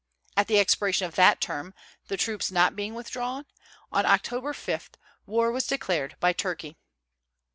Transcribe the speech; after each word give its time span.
At 0.35 0.47
the 0.47 0.57
expiration 0.57 1.05
of 1.05 1.13
that 1.13 1.39
term, 1.39 1.75
the 2.07 2.17
troops 2.17 2.49
not 2.51 2.75
being 2.75 2.95
withdrawn, 2.95 3.45
on 3.91 4.03
October 4.03 4.51
5 4.51 4.89
war 5.27 5.51
was 5.51 5.67
declared 5.67 6.15
by 6.19 6.33
Turkey. 6.33 6.75